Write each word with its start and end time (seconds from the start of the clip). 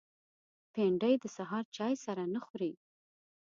بېنډۍ 0.73 1.13
د 1.21 1.25
سهار 1.35 1.65
چای 1.75 1.93
سره 2.05 2.23
نه 2.33 2.39
خوري 2.45 2.71